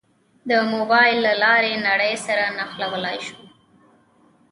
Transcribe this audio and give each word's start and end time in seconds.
د 0.49 0.51
موبایل 0.73 1.17
له 1.25 1.33
لارې 1.43 1.83
نړۍ 1.87 2.13
سره 2.25 2.43
نښلېدای 2.57 3.17
شو. 3.27 3.37